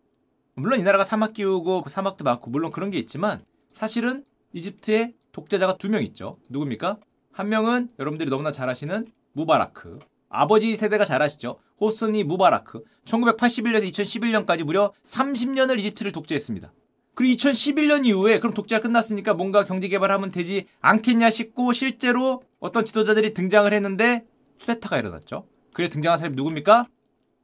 물론 0.53 0.79
이 0.79 0.83
나라가 0.83 1.03
사막 1.03 1.33
끼우고 1.33 1.83
그 1.83 1.89
사막도 1.89 2.23
많고 2.25 2.51
물론 2.51 2.69
그런 2.71 2.91
게 2.91 2.99
있지만 2.99 3.41
사실은 3.73 4.23
이집트에 4.53 5.13
독재자가 5.31 5.77
두 5.77 5.89
명 5.89 6.03
있죠. 6.03 6.37
누굽니까? 6.49 6.97
한 7.31 7.49
명은 7.49 7.89
여러분들이 7.99 8.29
너무나 8.29 8.51
잘 8.51 8.69
아시는 8.69 9.07
무바라크. 9.33 9.99
아버지 10.27 10.75
세대가 10.75 11.05
잘 11.05 11.21
아시죠? 11.21 11.59
호스니 11.79 12.23
무바라크. 12.23 12.83
1981년에서 13.05 13.89
2011년까지 13.91 14.63
무려 14.63 14.91
30년을 15.05 15.79
이집트를 15.79 16.11
독재했습니다. 16.11 16.71
그리고 17.15 17.35
2011년 17.37 18.05
이후에 18.05 18.39
그럼 18.39 18.53
독재가 18.53 18.81
끝났으니까 18.81 19.33
뭔가 19.33 19.65
경제 19.65 19.87
개발하면 19.87 20.31
되지 20.31 20.65
않겠냐 20.81 21.29
싶고 21.29 21.73
실제로 21.73 22.43
어떤 22.59 22.85
지도자들이 22.85 23.33
등장을 23.33 23.71
했는데 23.71 24.25
쿠데타가 24.59 24.97
일어났죠. 24.97 25.45
그래 25.73 25.89
등장한 25.89 26.17
사람이 26.19 26.35
누굽니까? 26.35 26.87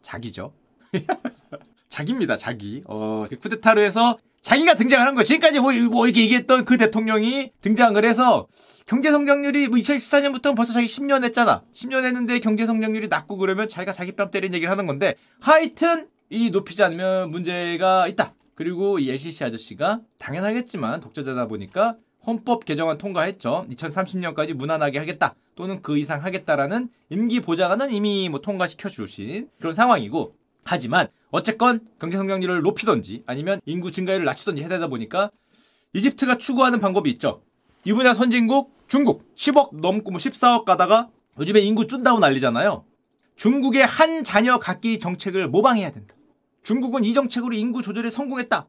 자기죠. 0.01 0.53
자기입니다, 1.89 2.35
자기. 2.35 2.83
어, 2.87 3.25
쿠데타로 3.41 3.81
해서 3.81 4.17
자기가 4.45 4.75
등장을 4.75 5.05
한 5.05 5.15
거예요. 5.15 5.25
지금까지 5.25 5.59
뭐, 5.59 5.71
뭐 5.89 6.05
이렇게 6.05 6.21
얘기했던 6.21 6.65
그 6.65 6.77
대통령이 6.77 7.51
등장을 7.61 8.05
해서 8.05 8.45
경제 8.85 9.09
성장률이 9.09 9.69
뭐 9.69 9.79
2014년부터 9.79 10.55
벌써 10.55 10.71
자기 10.71 10.85
10년 10.85 11.23
했잖아. 11.23 11.63
10년 11.73 12.05
했는데 12.05 12.37
경제 12.39 12.67
성장률이 12.67 13.07
낮고 13.07 13.37
그러면 13.37 13.67
자기가 13.67 13.91
자기 13.91 14.11
뺨 14.11 14.29
때리는 14.29 14.53
얘기를 14.53 14.69
하는 14.69 14.85
건데 14.85 15.15
하여튼 15.39 16.07
이 16.29 16.51
높이지 16.51 16.83
않으면 16.83 17.31
문제가 17.31 18.07
있다. 18.07 18.35
그리고 18.53 18.99
이 18.99 19.09
LCC 19.09 19.43
아저씨가 19.45 20.01
당연하겠지만 20.19 21.01
독재자다 21.01 21.47
보니까 21.47 21.95
헌법 22.27 22.65
개정안 22.65 22.99
통과했죠. 22.99 23.65
2030년까지 23.71 24.53
무난하게 24.53 24.99
하겠다. 24.99 25.33
또는 25.55 25.81
그 25.81 25.97
이상 25.97 26.23
하겠다라는 26.23 26.89
임기 27.09 27.39
보장안은 27.39 27.89
이미 27.89 28.29
뭐 28.29 28.41
통과시켜 28.41 28.89
주신 28.89 29.49
그런 29.59 29.73
상황이고 29.73 30.35
하지만 30.65 31.07
어쨌건 31.29 31.79
경제 31.99 32.17
성장률을 32.17 32.61
높이던지 32.61 33.23
아니면 33.27 33.61
인구 33.65 33.91
증가율을 33.91 34.25
낮추던지 34.25 34.61
해야 34.61 34.69
되다 34.69 34.87
보니까 34.87 35.31
이집트가 35.93 36.37
추구하는 36.37 36.79
방법이 36.79 37.09
있죠. 37.11 37.41
이 37.85 37.93
분야 37.93 38.13
선진국 38.13 38.73
중국 38.87 39.33
10억 39.35 39.79
넘고 39.79 40.11
뭐 40.11 40.19
14억 40.19 40.65
가다가 40.65 41.09
요즘에 41.39 41.59
인구 41.61 41.85
쭌다고 41.87 42.19
난리잖아요. 42.19 42.83
중국의 43.35 43.85
한 43.85 44.23
자녀 44.23 44.57
갖기 44.57 44.99
정책을 44.99 45.47
모방해야 45.49 45.91
된다. 45.91 46.15
중국은 46.63 47.03
이 47.03 47.13
정책으로 47.13 47.53
인구 47.53 47.83
조절에 47.83 48.09
성공했다. 48.09 48.67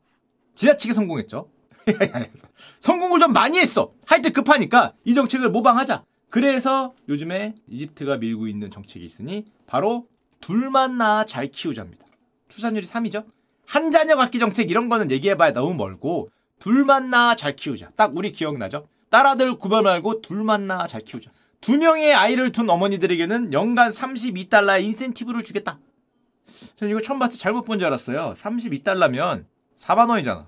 지나치게 0.55 0.93
성공했죠. 0.93 1.49
성공을 2.81 3.21
좀 3.21 3.33
많이 3.33 3.59
했어. 3.59 3.93
하여튼 4.07 4.33
급하니까 4.33 4.93
이 5.05 5.15
정책을 5.15 5.51
모방하자. 5.51 6.05
그래서 6.29 6.95
요즘에 7.09 7.55
이집트가 7.69 8.17
밀고 8.19 8.49
있는 8.49 8.71
정책이 8.71 9.05
있으니 9.05 9.45
바로 9.67 10.09
둘만 10.41 10.99
낳아 10.99 11.25
잘 11.25 11.49
키우자입니다. 11.49 12.05
출산율이 12.49 12.87
3이죠. 12.87 13.25
한 13.67 13.91
자녀 13.91 14.17
갖기 14.17 14.39
정책 14.39 14.71
이런 14.71 14.89
거는 14.89 15.11
얘기해봐야 15.11 15.53
너무 15.53 15.75
멀고 15.75 16.29
둘만 16.61 17.11
낳아 17.11 17.35
잘 17.37 17.57
키우자. 17.57 17.91
딱 17.97 18.17
우리 18.17 18.33
기억나죠? 18.33 18.89
딸아들 19.11 19.57
구별 19.57 19.83
말고 19.83 20.21
둘만 20.21 20.67
낳아 20.67 20.87
잘 20.87 21.01
키우자. 21.03 21.31
두 21.61 21.77
명의 21.79 22.15
아이를 22.15 22.53
둔 22.53 22.71
어머니들에게는 22.71 23.53
연간 23.53 23.91
32달러의 23.91 24.85
인센티브를 24.85 25.43
주겠다. 25.43 25.79
저는 26.77 26.93
이거 26.93 27.01
처음 27.01 27.19
봤을 27.19 27.33
때 27.33 27.39
잘못 27.39 27.65
본 27.65 27.79
줄 27.79 27.87
알았어요. 27.87 28.35
32달러면 28.37 29.47
4만 29.81 30.09
원이잖아. 30.09 30.47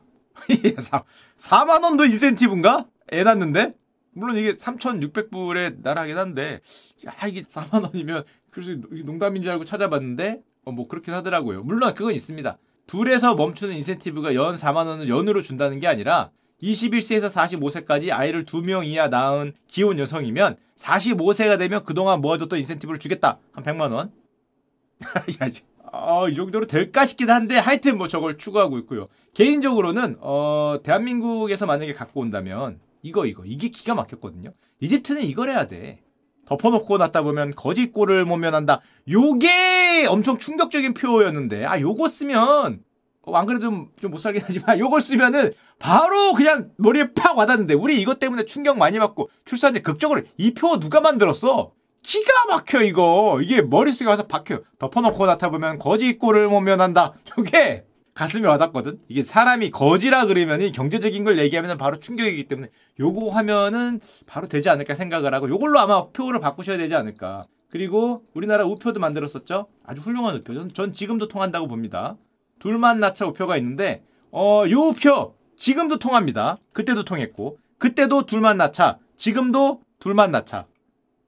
4, 1.37 1.65
만 1.65 1.83
원도 1.83 2.05
인센티브인가? 2.05 2.87
애 3.13 3.25
낳는데? 3.25 3.75
물론 4.13 4.37
이게 4.37 4.53
3,600불에 4.53 5.81
나라하긴 5.83 6.17
한데, 6.19 6.61
야, 7.07 7.27
이게 7.27 7.43
4만 7.43 7.83
원이면, 7.85 8.25
그래서 8.59 8.73
농담인 9.05 9.43
줄 9.43 9.53
알고 9.53 9.65
찾아봤는데, 9.65 10.43
어, 10.65 10.73
뭐 10.73 10.89
그렇긴 10.89 11.15
하더라고요. 11.15 11.63
물론 11.63 11.95
그건 11.95 12.13
있습니다. 12.13 12.59
둘에서 12.89 13.37
멈추는 13.37 13.77
인센티브가 13.77 14.35
연 14.35 14.57
4만 14.57 14.87
원을 14.87 15.09
연으로 15.09 15.43
준다는 15.43 15.79
게 15.79 15.87
아니라 15.87 16.33
21세에서 16.61 17.31
45세까지 17.31 18.11
아이를 18.11 18.45
두명 18.45 18.85
이하 18.85 19.07
낳은 19.07 19.53
기혼 19.69 20.01
여성이면 20.01 20.57
45세가 20.77 21.57
되면 21.57 21.85
그동안 21.85 22.21
모아줬던 22.21 22.59
인센티브를 22.59 22.99
주겠다. 22.99 23.39
한 23.53 23.63
100만 23.63 23.95
원. 23.95 24.11
야, 25.41 25.49
어, 25.93 26.29
이 26.29 26.35
정도로 26.35 26.67
될까 26.67 27.05
싶긴 27.05 27.31
한데 27.31 27.59
하여튼 27.59 27.97
뭐 27.97 28.09
저걸 28.09 28.39
추구하고 28.39 28.79
있고요. 28.79 29.07
개인적으로는 29.35 30.17
어, 30.21 30.81
대한민국에서 30.83 31.67
만약에 31.67 31.93
갖고 31.93 32.21
온다면 32.21 32.81
이거 33.03 33.25
이거 33.25 33.45
이게 33.45 33.69
기가 33.69 33.95
막혔거든요. 33.95 34.53
이집트는 34.81 35.23
이걸 35.23 35.51
해야 35.51 35.69
돼. 35.69 36.01
덮어놓고 36.49 36.97
놨다 36.97 37.23
보면 37.23 37.55
거짓골을 37.55 38.25
모면한다. 38.25 38.81
요게 39.11 40.07
엄청 40.09 40.39
충격적인 40.39 40.95
표였는데 40.95 41.67
아 41.67 41.79
요거 41.79 42.09
쓰면 42.09 42.81
어, 43.23 43.37
안 43.37 43.45
그래도 43.47 43.61
좀, 43.67 43.91
좀 44.01 44.11
못 44.11 44.17
살긴 44.19 44.43
하지만 44.47 44.79
요걸 44.81 45.03
쓰면은 45.03 45.53
바로 45.79 46.33
그냥 46.33 46.71
머리에 46.79 47.13
팍 47.13 47.37
와닿는데 47.37 47.75
우리 47.75 48.01
이것 48.01 48.19
때문에 48.19 48.47
충격 48.47 48.79
많이 48.79 48.99
받고 48.99 49.29
출산제 49.45 49.81
극적으로 49.83 50.23
이 50.39 50.55
표 50.55 50.81
누가 50.81 51.01
만들었어? 51.03 51.73
기가 52.03 52.33
막혀 52.49 52.83
이거 52.85 53.39
이게 53.43 53.61
머릿속에 53.61 54.09
와서 54.09 54.27
박혀 54.27 54.61
덮어놓고 54.79 55.27
나타 55.27 55.51
보면 55.51 55.79
거짓골을 55.79 56.49
모면한다. 56.49 57.13
요게 57.37 57.85
가슴에 58.19 58.49
와닿거든. 58.49 58.99
이게 59.07 59.23
사람이 59.23 59.71
거지라 59.71 60.27
그러면 60.27 60.73
경제적인 60.73 61.23
걸 61.23 61.39
얘기하면 61.39 61.79
바로 61.79 62.01
충격이기 62.01 62.49
때문에 62.49 62.69
요거 62.99 63.31
하면은 63.31 64.01
바로 64.27 64.49
되지 64.49 64.69
않을까 64.71 64.97
생각을 64.97 65.33
하고 65.33 65.49
요걸로 65.49 65.79
아마 65.79 66.09
표를 66.09 66.41
바꾸셔야 66.41 66.79
되지 66.79 66.97
않을까. 66.97 67.45
그리고 67.71 68.25
우리나라 68.35 68.65
우표도 68.65 68.99
만들었었죠. 68.99 69.69
아주 69.87 70.03
훌륭한 70.03 70.35
우표. 70.35 70.53
전, 70.53 70.69
전 70.69 70.93
지금도 70.93 71.29
통한다고 71.29 71.69
봅니다. 71.69 72.17
둘만 72.59 72.99
나차 72.99 73.25
우표가 73.25 73.57
있는데 73.59 74.03
어, 74.33 74.65
요 74.69 74.81
우표 74.89 75.37
지금도 75.57 76.01
통합니다. 76.01 76.59
그때도 76.73 77.05
통했고 77.05 77.59
그때도 77.79 78.27
둘만 78.27 78.57
나차. 78.57 78.99
지금도 79.15 79.83
둘만 80.01 80.33
나차. 80.33 80.67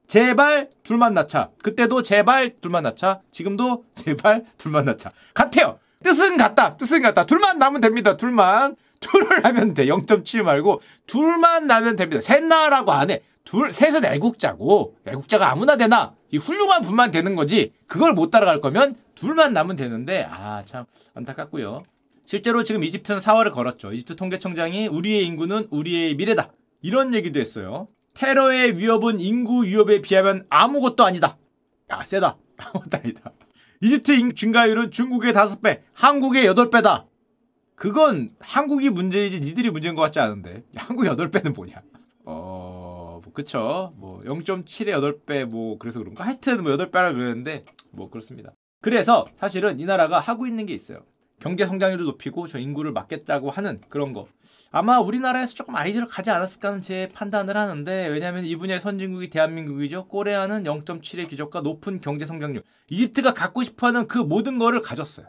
제발 0.09 0.71
둘만 0.83 1.15
나차. 1.15 1.51
그때도 1.63 2.03
제발 2.03 2.57
둘만 2.61 2.83
나차. 2.83 3.21
지금도 3.31 3.85
제발 3.95 4.45
둘만 4.59 4.87
나차. 4.87 5.13
같아요. 5.35 5.79
뜻은 6.02 6.37
같다. 6.37 6.76
뜻은 6.76 7.02
같다. 7.02 7.26
둘만 7.26 7.59
나면 7.59 7.80
됩니다. 7.80 8.16
둘만. 8.16 8.76
둘을 9.00 9.45
하면 9.45 9.75
돼. 9.75 9.87
0.7 9.87 10.42
말고 10.42 10.80
둘만 11.07 11.66
나면 11.66 11.97
됩니다. 11.97 12.21
셋 12.21 12.42
나라고 12.45 12.92
안 12.92 13.11
해. 13.11 13.23
둘, 13.45 13.73
셋은 13.73 14.04
애국자고 14.04 14.97
애국자가 15.07 15.50
아무나 15.50 15.76
되나? 15.76 16.14
이 16.30 16.37
훌륭한 16.37 16.83
분만 16.83 17.11
되는 17.11 17.35
거지. 17.35 17.73
그걸 17.87 18.12
못 18.12 18.30
따라갈 18.30 18.61
거면 18.61 18.97
둘만 19.14 19.52
나면 19.54 19.76
되는데 19.76 20.26
아 20.30 20.62
참 20.64 20.85
안타깝고요. 21.14 21.83
실제로 22.26 22.62
지금 22.62 22.85
이집트는 22.85 23.19
사활을 23.21 23.50
걸었죠. 23.50 23.92
이집트 23.92 24.16
통계청장이 24.16 24.88
우리의 24.88 25.25
인구는 25.26 25.69
우리의 25.71 26.14
미래다. 26.14 26.52
이런 26.83 27.14
얘기도 27.14 27.40
했어요. 27.40 27.88
테러의 28.14 28.78
위협은 28.78 29.19
인구 29.21 29.64
위협에 29.64 30.00
비하면 30.02 30.47
아무것도 30.50 31.04
아니다. 31.04 31.38
야 31.90 32.02
세다. 32.02 32.37
아무것도 32.59 32.99
아니다. 32.99 33.33
이집트 33.83 34.35
증가율은 34.35 34.91
중국의 34.91 35.33
5배, 35.33 35.81
한국의 35.95 36.47
8배다. 36.53 37.07
그건 37.75 38.31
한국이 38.39 38.91
문제이지 38.91 39.41
니들이 39.41 39.71
문제인 39.71 39.95
것 39.95 40.03
같지 40.03 40.21
않은데. 40.21 40.63
한국 40.77 41.05
8배는 41.05 41.55
뭐냐? 41.55 41.81
어, 42.27 43.21
뭐 43.25 43.33
그쵸. 43.33 43.95
뭐 43.97 44.21
0.7에 44.25 45.25
8배 45.25 45.47
뭐 45.47 45.79
그래서 45.79 45.99
그런가? 45.99 46.25
하여튼 46.25 46.63
뭐 46.63 46.73
8배라 46.77 47.15
그러는데 47.15 47.65
뭐 47.91 48.11
그렇습니다. 48.11 48.53
그래서 48.83 49.27
사실은 49.37 49.81
이 49.81 49.87
나라가 49.87 50.21
하고 50.21 50.47
있는 50.47 50.67
게 50.67 50.75
있어요. 50.75 51.05
경제 51.41 51.65
성장률을 51.65 52.05
높이고 52.05 52.47
저 52.47 52.59
인구를 52.59 52.93
막겠다고 52.93 53.51
하는 53.51 53.81
그런 53.89 54.13
거. 54.13 54.29
아마 54.71 55.01
우리나라에서 55.01 55.55
조금 55.55 55.75
아이디어를 55.75 56.07
가지 56.07 56.31
않았을까 56.31 56.69
하는 56.69 56.83
제 56.83 57.09
판단을 57.15 57.57
하는데 57.57 58.09
왜냐하면 58.09 58.45
이 58.45 58.55
분야의 58.57 58.79
선진국이 58.79 59.31
대한민국이죠. 59.31 60.07
꼬레아는 60.09 60.65
0.7의 60.65 61.29
기적과 61.29 61.63
높은 61.63 62.01
경제 62.03 62.27
성장률. 62.27 62.63
이집트가 62.91 63.33
갖고 63.33 63.63
싶어하는 63.63 64.07
그 64.07 64.19
모든 64.19 64.59
거를 64.59 64.83
가졌어요. 64.83 65.27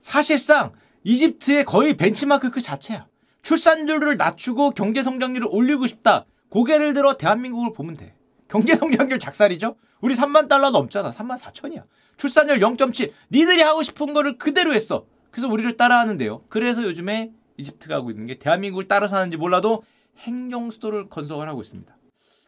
사실상 0.00 0.72
이집트의 1.04 1.64
거의 1.64 1.96
벤치마크 1.96 2.50
그 2.50 2.60
자체야. 2.60 3.06
출산율을 3.42 4.16
낮추고 4.16 4.72
경제 4.72 5.04
성장률을 5.04 5.46
올리고 5.48 5.86
싶다. 5.86 6.26
고개를 6.48 6.92
들어 6.92 7.16
대한민국을 7.16 7.72
보면 7.72 7.96
돼. 7.96 8.14
경제 8.48 8.74
성장률 8.74 9.20
작살이죠? 9.20 9.76
우리 10.00 10.14
3만 10.14 10.48
달러 10.48 10.70
넘잖아. 10.70 11.12
3만 11.12 11.38
4천이야. 11.38 11.84
출산율 12.16 12.58
0.7. 12.58 13.12
니들이 13.30 13.62
하고 13.62 13.84
싶은 13.84 14.12
거를 14.12 14.36
그대로 14.38 14.74
했어. 14.74 15.06
그래서 15.32 15.48
우리를 15.48 15.76
따라하는데요. 15.76 16.44
그래서 16.48 16.84
요즘에 16.84 17.32
이집트가 17.56 17.96
하고 17.96 18.10
있는 18.10 18.26
게 18.26 18.38
대한민국을 18.38 18.86
따라 18.86 19.08
사는지 19.08 19.36
몰라도 19.36 19.82
행정 20.18 20.70
수도를 20.70 21.08
건설을 21.08 21.48
하고 21.48 21.60
있습니다. 21.62 21.96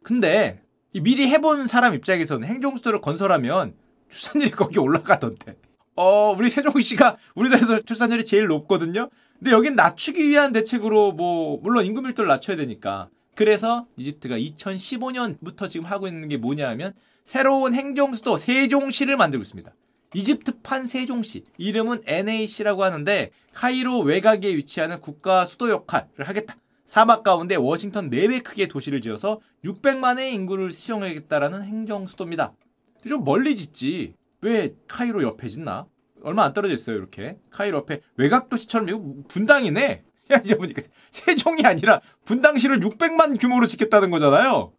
근데 0.02 0.62
미리 0.92 1.26
해본 1.28 1.66
사람 1.66 1.94
입장에서는 1.94 2.46
행정 2.46 2.76
수도를 2.76 3.00
건설하면 3.00 3.74
출산율이 4.10 4.50
거기 4.52 4.78
올라가던데. 4.78 5.56
어, 5.96 6.34
우리 6.36 6.50
세종시가 6.50 7.16
우리나라에서 7.34 7.80
출산율이 7.80 8.26
제일 8.26 8.46
높거든요. 8.46 9.08
근데 9.38 9.50
여긴 9.50 9.74
낮추기 9.74 10.28
위한 10.28 10.52
대책으로 10.52 11.12
뭐 11.12 11.58
물론 11.62 11.84
인구 11.84 12.02
밀도를 12.02 12.28
낮춰야 12.28 12.56
되니까. 12.56 13.08
그래서 13.34 13.86
이집트가 13.96 14.36
2015년부터 14.36 15.68
지금 15.68 15.86
하고 15.86 16.06
있는 16.06 16.28
게 16.28 16.36
뭐냐 16.36 16.68
하면 16.70 16.92
새로운 17.24 17.74
행정 17.74 18.12
수도 18.12 18.36
세종시를 18.36 19.16
만들고 19.16 19.42
있습니다. 19.42 19.72
이집트판 20.14 20.86
세종시 20.86 21.44
이름은 21.58 22.02
NAC라고 22.06 22.84
하는데 22.84 23.30
카이로 23.52 24.00
외곽에 24.00 24.54
위치하는 24.54 25.00
국가 25.00 25.44
수도 25.44 25.70
역할을 25.70 26.08
하겠다. 26.18 26.56
사막 26.84 27.22
가운데 27.22 27.56
워싱턴 27.56 28.10
4배 28.10 28.42
크기의 28.42 28.68
도시를 28.68 29.00
지어서 29.00 29.40
600만의 29.64 30.32
인구를 30.32 30.70
수용하겠다라는 30.70 31.62
행정 31.64 32.06
수도입니다. 32.06 32.52
좀 33.06 33.24
멀리 33.24 33.56
짓지. 33.56 34.14
왜 34.40 34.74
카이로 34.88 35.22
옆에 35.22 35.48
짓나? 35.48 35.86
얼마 36.22 36.44
안 36.44 36.52
떨어져 36.52 36.74
있어요, 36.74 36.96
이렇게. 36.96 37.38
카이로 37.50 37.78
옆에 37.78 38.00
외곽 38.16 38.48
도시처럼 38.48 38.88
이거 38.88 39.02
분당이네. 39.28 40.04
야, 40.32 40.36
이제 40.42 40.56
보니까 40.56 40.82
세종이 41.10 41.64
아니라 41.64 42.00
분당시를 42.24 42.80
600만 42.80 43.38
규모로 43.38 43.66
짓겠다는 43.66 44.10
거잖아요. 44.10 44.72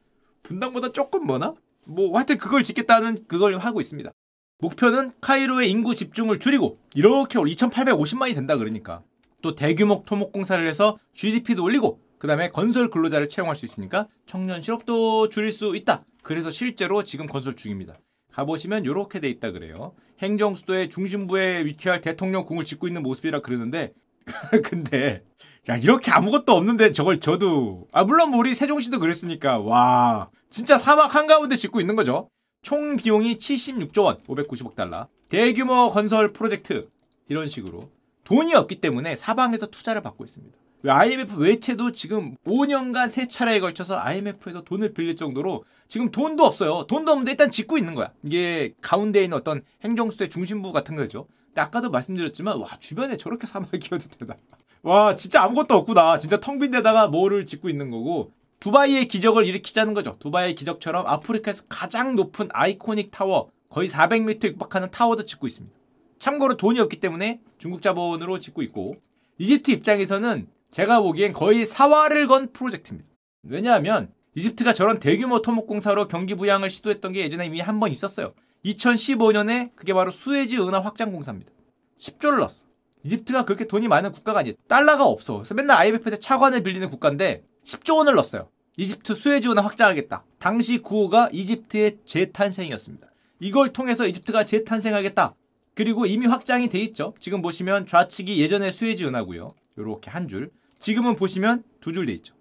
분당보다 0.43 0.91
조금 0.91 1.25
머나? 1.27 1.53
뭐 1.83 2.15
하여튼 2.15 2.37
그걸 2.37 2.63
짓겠다는 2.63 3.27
그걸 3.27 3.57
하고 3.59 3.79
있습니다. 3.79 4.11
목표는 4.59 5.11
카이로의 5.21 5.69
인구 5.69 5.95
집중을 5.95 6.39
줄이고 6.39 6.77
이렇게 6.93 7.39
2,850만이 7.39 8.33
된다 8.35 8.55
그러니까 8.57 9.01
또 9.41 9.55
대규모 9.55 10.03
토목 10.05 10.31
공사를 10.31 10.65
해서 10.67 10.97
GDP도 11.13 11.63
올리고 11.63 11.99
그 12.17 12.27
다음에 12.27 12.49
건설 12.49 12.89
근로자를 12.89 13.29
채용할 13.29 13.55
수 13.55 13.65
있으니까 13.65 14.07
청년 14.25 14.61
실업도 14.61 15.29
줄일 15.29 15.51
수 15.51 15.75
있다. 15.75 16.03
그래서 16.23 16.49
실제로 16.49 17.03
지금 17.03 17.27
건설 17.27 17.55
중입니다. 17.55 17.95
가보시면 18.31 18.85
이렇게 18.85 19.19
돼 19.19 19.29
있다 19.29 19.51
그래요. 19.51 19.93
행정 20.19 20.55
수도의 20.55 20.89
중심부에 20.89 21.65
위치할 21.65 22.01
대통령 22.01 22.45
궁을 22.45 22.65
짓고 22.65 22.87
있는 22.87 23.03
모습이라 23.03 23.41
그러는데 23.41 23.93
근데 24.63 25.23
야 25.69 25.77
이렇게 25.77 26.11
아무것도 26.11 26.53
없는데 26.53 26.91
저걸 26.93 27.19
저도 27.19 27.87
아 27.91 28.03
물론 28.03 28.31
뭐 28.31 28.39
우리 28.39 28.55
세종시도 28.55 28.99
그랬으니까 28.99 29.59
와 29.59 30.29
진짜 30.49 30.77
사막 30.77 31.13
한가운데 31.13 31.55
짓고 31.55 31.79
있는 31.81 31.95
거죠. 31.95 32.29
총 32.65 32.95
비용이 32.95 33.35
76조 33.35 34.05
원, 34.05 34.17
590억 34.23 34.73
달러. 34.73 35.07
대규모 35.29 35.91
건설 35.91 36.33
프로젝트 36.33 36.89
이런 37.29 37.47
식으로 37.47 37.91
돈이 38.23 38.55
없기 38.55 38.81
때문에 38.81 39.15
사방에서 39.15 39.67
투자를 39.67 40.01
받고 40.01 40.25
있습니다. 40.25 40.57
IMF 40.87 41.35
외채도 41.37 41.91
지금 41.91 42.35
5년간 42.43 43.07
세 43.07 43.27
차례에 43.27 43.59
걸쳐서 43.59 43.97
IMF에서 43.99 44.63
돈을 44.63 44.95
빌릴 44.95 45.15
정도로 45.15 45.63
지금 45.87 46.09
돈도 46.09 46.43
없어요. 46.43 46.87
돈도 46.87 47.11
없는데 47.11 47.31
일단 47.33 47.51
짓고 47.51 47.77
있는 47.77 47.93
거야. 47.93 48.11
이게 48.23 48.73
가운데 48.81 49.23
있는 49.23 49.37
어떤 49.37 49.61
행정수의 49.83 50.29
중심부 50.31 50.71
같은 50.71 50.95
거죠. 50.95 51.27
근데 51.49 51.61
아까도 51.61 51.91
말씀드렸지만 51.91 52.57
와 52.57 52.67
주변에 52.79 53.15
저렇게 53.17 53.45
사막이 53.45 53.77
키워도 53.77 54.05
되나. 54.17 54.37
와 54.81 55.13
진짜 55.13 55.43
아무것도 55.43 55.75
없구나. 55.75 56.17
진짜 56.17 56.39
텅 56.39 56.57
빈 56.57 56.71
데다가 56.71 57.09
뭐를 57.09 57.45
짓고 57.45 57.69
있는 57.69 57.91
거고 57.91 58.31
두바이의 58.65 59.07
기적을 59.07 59.45
일으키자는 59.45 59.93
거죠. 59.93 60.15
두바이의 60.17 60.55
기적처럼 60.55 61.05
아프리카에서 61.05 61.65
가장 61.69 62.15
높은 62.15 62.49
iconic 62.51 63.11
타워, 63.11 63.51
거의 63.69 63.87
400m 63.87 64.43
육박하는 64.53 64.89
타워도 64.89 65.25
짓고 65.25 65.45
있습니다. 65.45 65.77
참고로 66.17 66.57
돈이 66.57 66.79
없기 66.79 66.99
때문에 66.99 67.41
중국 67.59 67.83
자본으로 67.83 68.39
짓고 68.39 68.63
있고 68.63 68.95
이집트 69.37 69.69
입장에서는 69.69 70.47
제가 70.71 71.01
보기엔 71.01 71.33
거의 71.33 71.67
사활을 71.67 72.25
건 72.25 72.51
프로젝트입니다. 72.53 73.07
왜냐하면 73.43 74.11
이집트가 74.33 74.73
저런 74.73 74.99
대규모 74.99 75.43
토목공사로 75.43 76.07
경기 76.07 76.33
부양을 76.33 76.71
시도했던 76.71 77.11
게 77.11 77.19
예전에 77.19 77.45
이미 77.45 77.59
한 77.59 77.79
번 77.79 77.91
있었어요. 77.91 78.33
2015년에 78.65 79.75
그게 79.75 79.93
바로 79.93 80.09
수에즈 80.09 80.55
운하 80.55 80.79
확장 80.79 81.11
공사입니다. 81.11 81.51
10조를 81.99 82.39
넣었어. 82.39 82.65
이집트가 83.03 83.45
그렇게 83.45 83.67
돈이 83.67 83.87
많은 83.87 84.11
국가가 84.11 84.39
아니에요. 84.39 84.55
달러가 84.67 85.05
없어. 85.05 85.35
그래서 85.35 85.53
맨날 85.53 85.77
IMF한테 85.81 86.17
차관을 86.19 86.63
빌리는 86.63 86.89
국가인데 86.89 87.43
10조 87.63 87.97
원을 87.97 88.15
넣었어요. 88.15 88.49
이집트 88.77 89.15
수에즈운을 89.15 89.63
확장하겠다. 89.63 90.23
당시 90.39 90.79
구호가 90.79 91.29
이집트의 91.31 91.97
재탄생이었습니다. 92.05 93.07
이걸 93.39 93.73
통해서 93.73 94.07
이집트가 94.07 94.45
재탄생하겠다. 94.45 95.33
그리고 95.73 96.05
이미 96.05 96.25
확장이 96.25 96.69
돼 96.69 96.79
있죠. 96.79 97.13
지금 97.19 97.41
보시면 97.41 97.85
좌측이 97.85 98.41
예전의 98.41 98.71
수에즈 98.71 99.03
은하고요. 99.03 99.53
이렇게 99.77 100.09
한 100.09 100.27
줄. 100.27 100.51
지금은 100.79 101.15
보시면 101.15 101.63
두 101.81 101.91
줄 101.93 102.05
돼 102.05 102.13
있죠. 102.13 102.33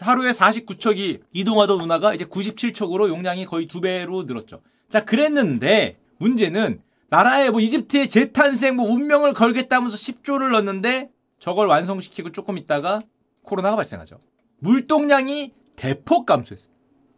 하루에 0.00 0.32
49척이 0.32 1.20
이동하던 1.32 1.80
운하가 1.80 2.14
이제 2.14 2.24
97척으로 2.24 3.08
용량이 3.08 3.46
거의 3.46 3.66
두 3.66 3.80
배로 3.80 4.24
늘었죠. 4.24 4.60
자, 4.88 5.04
그랬는데 5.04 5.98
문제는 6.18 6.80
나라에 7.10 7.50
뭐 7.50 7.60
이집트의 7.60 8.08
재탄생 8.08 8.76
뭐 8.76 8.90
운명을 8.90 9.34
걸겠다면서 9.34 9.96
10조를 9.96 10.50
넣었는데 10.50 11.10
저걸 11.38 11.68
완성시키고 11.68 12.32
조금 12.32 12.58
있다가 12.58 13.00
코로나가 13.42 13.76
발생하죠. 13.76 14.18
물동량이 14.58 15.52
대폭 15.76 16.26
감소했습니다. 16.26 16.74